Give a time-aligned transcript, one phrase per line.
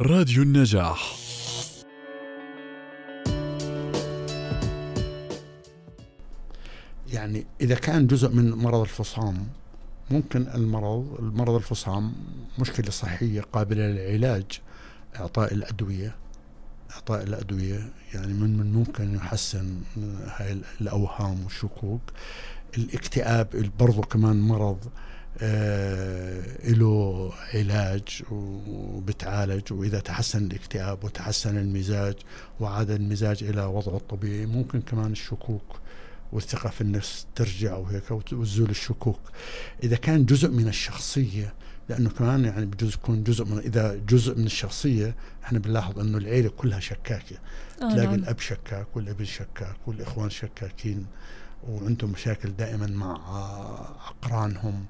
[0.00, 1.16] راديو النجاح.
[7.12, 9.46] يعني إذا كان جزء من مرض الفصام
[10.10, 12.12] ممكن المرض المرض الفصام
[12.58, 14.60] مشكلة صحية قابلة للعلاج
[15.16, 16.16] إعطاء الأدوية
[16.90, 19.80] إعطاء الأدوية يعني من ممكن يحسن
[20.26, 22.02] هاي الأوهام والشكوك
[22.78, 24.78] الاكتئاب برضو كمان مرض
[25.42, 32.14] له علاج وبتعالج وإذا تحسن الاكتئاب وتحسن المزاج
[32.60, 35.80] وعاد المزاج إلى وضعه الطبيعي ممكن كمان الشكوك
[36.32, 39.20] والثقة في النفس ترجع وهيك وتزول الشكوك.
[39.82, 41.54] إذا كان جزء من الشخصية
[41.88, 45.14] لأنه كمان يعني بجوز يكون جزء من إذا جزء من الشخصية
[45.44, 47.36] إحنا بنلاحظ إنه العيلة كلها شكاكة.
[47.82, 48.14] آه تلاقي نعم.
[48.14, 51.06] الأب شكاك والابن شكاك والإخوان شكاكين
[51.68, 53.16] وعندهم مشاكل دائما مع
[54.08, 54.84] أقرانهم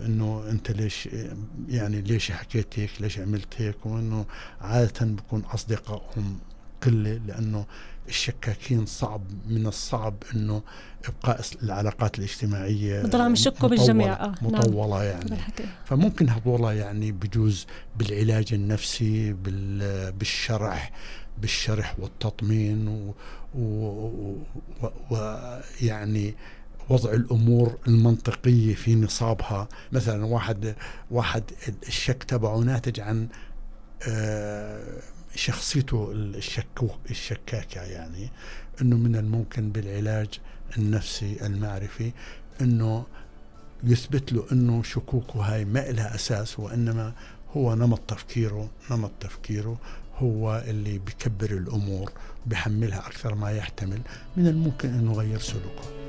[0.00, 1.08] إنه أنت ليش
[1.68, 4.26] يعني ليش حكيت هيك ليش عملت هيك وإنه
[4.60, 6.38] عادة بكون أصدقائهم
[6.82, 7.66] قلة لأنه
[8.08, 10.62] الشكاكين صعب من الصعب إنه
[11.04, 15.06] إبقاء العلاقات الاجتماعية بضل عم يشكوا بالجميع آه مطولة نعم.
[15.06, 15.64] يعني بالحكي.
[15.84, 17.66] فممكن هذولا يعني بجوز
[17.98, 20.92] بالعلاج النفسي بال- بالشرح
[21.40, 23.14] بالشرح والتطمين و-
[23.54, 24.36] و-
[24.82, 26.34] و- ويعني
[26.88, 29.68] وضع الأمور المنطقية في نصابها.
[29.92, 30.74] مثلا واحد
[31.10, 31.42] واحد
[31.88, 33.28] الشك تبعه ناتج عن
[34.08, 35.02] آه،
[35.34, 38.30] شخصيته الشكوك الشكاكة يعني
[38.80, 40.28] إنه من الممكن بالعلاج
[40.78, 42.12] النفسي المعرفي
[42.60, 43.06] إنه
[43.84, 47.12] يثبت له إنه شكوكه هاي ما لها أساس وإنما
[47.56, 49.78] هو نمط تفكيره نمط تفكيره
[50.18, 52.12] هو اللي بكبر الأمور
[52.46, 54.00] بحملها أكثر ما يحتمل
[54.36, 56.05] من الممكن إنه يغير سلوكه.